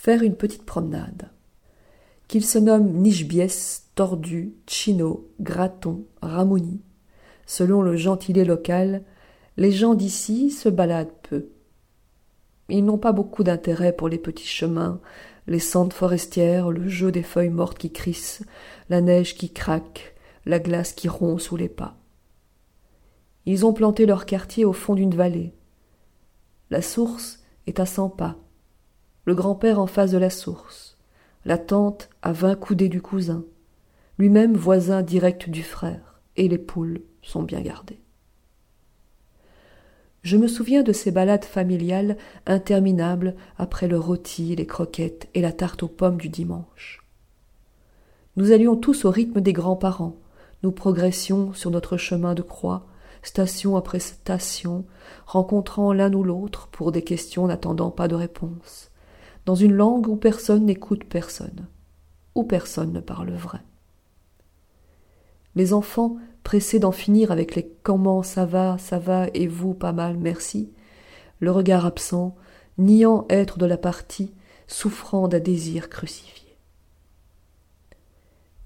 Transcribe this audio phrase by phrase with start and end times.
[0.00, 1.28] faire une petite promenade.
[2.26, 6.80] Qu'il se nomme Nichbiès, Tordu, Chino, Graton, Ramoni,
[7.44, 9.02] selon le gentilé local,
[9.58, 11.48] les gens d'ici se baladent peu.
[12.70, 15.02] Ils n'ont pas beaucoup d'intérêt pour les petits chemins,
[15.46, 18.42] les sentes forestières, le jeu des feuilles mortes qui crissent,
[18.88, 20.14] la neige qui craque,
[20.46, 21.98] la glace qui rompt sous les pas.
[23.44, 25.52] Ils ont planté leur quartier au fond d'une vallée.
[26.70, 28.38] La source est à cent pas,
[29.30, 30.98] le grand-père en face de la source,
[31.44, 33.44] la tante à vingt coudées du cousin,
[34.18, 38.00] lui-même voisin direct du frère, et les poules sont bien gardées.
[40.22, 45.52] Je me souviens de ces balades familiales interminables après le rôti, les croquettes et la
[45.52, 47.06] tarte aux pommes du dimanche.
[48.34, 50.16] Nous allions tous au rythme des grands-parents,
[50.64, 52.88] nous progressions sur notre chemin de croix,
[53.22, 54.86] station après station,
[55.24, 58.89] rencontrant l'un ou l'autre pour des questions n'attendant pas de réponse,
[59.50, 61.66] dans une langue où personne n'écoute personne,
[62.36, 63.58] où personne ne parle vrai.
[65.56, 69.90] Les enfants pressé d'en finir avec les comment ça va, ça va, et vous pas
[69.90, 70.70] mal, merci,
[71.40, 72.36] le regard absent,
[72.78, 74.32] niant être de la partie,
[74.68, 76.56] souffrant d'un désir crucifié.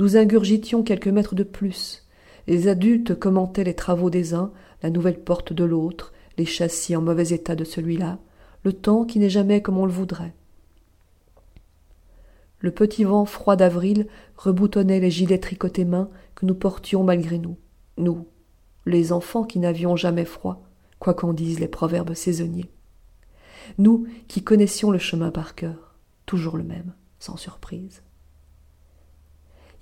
[0.00, 2.08] Nous ingurgitions quelques mètres de plus.
[2.48, 4.50] Les adultes commentaient les travaux des uns,
[4.82, 8.18] la nouvelle porte de l'autre, les châssis en mauvais état de celui-là,
[8.64, 10.34] le temps qui n'est jamais comme on le voudrait.
[12.62, 17.58] Le petit vent froid d'avril reboutonnait les gilets tricotés mains que nous portions malgré nous
[17.98, 18.26] nous,
[18.86, 20.62] les enfants qui n'avions jamais froid,
[20.98, 22.70] quoi qu'en disent les proverbes saisonniers.
[23.78, 25.94] Nous qui connaissions le chemin par cœur,
[26.26, 28.02] toujours le même, sans surprise.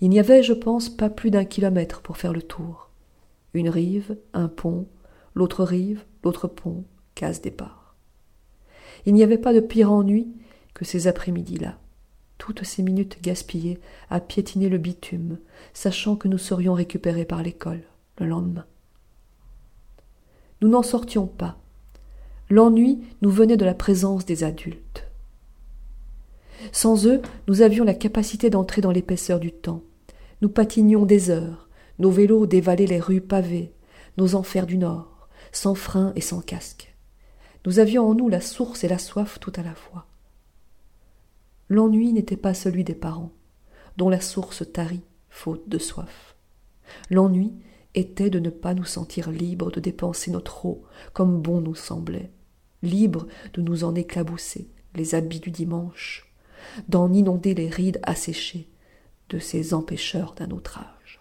[0.01, 2.91] Il n'y avait, je pense, pas plus d'un kilomètre pour faire le tour.
[3.53, 4.87] Une rive, un pont,
[5.35, 7.97] l'autre rive, l'autre pont, case départ.
[9.07, 10.29] Il n'y avait pas de pire ennui
[10.75, 11.79] que ces après-midi-là,
[12.53, 13.79] toutes ces minutes gaspillées
[14.11, 15.39] à piétiner le bitume,
[15.75, 17.83] sachant que nous serions récupérés par l'école
[18.19, 18.67] le lendemain.
[20.61, 21.59] Nous n'en sortions pas.
[22.51, 25.07] L'ennui nous venait de la présence des adultes.
[26.73, 29.83] Sans eux, nous avions la capacité d'entrer dans l'épaisseur du temps.
[30.43, 33.73] Nous patinions des heures, nos vélos dévalaient les rues pavées,
[34.19, 36.95] nos enfers du Nord, sans frein et sans casque.
[37.67, 40.07] Nous avions en nous la source et la soif tout à la fois.
[41.71, 43.33] L'ennui n'était pas celui des parents,
[43.97, 46.37] dont la source tarit, faute de soif.
[47.09, 47.55] L'ennui,
[47.95, 52.31] était de ne pas nous sentir libres de dépenser notre eau comme bon nous semblait,
[52.83, 56.33] libres de nous en éclabousser les habits du dimanche,
[56.89, 58.69] d'en inonder les rides asséchées
[59.29, 61.20] de ces empêcheurs d'un autre âge.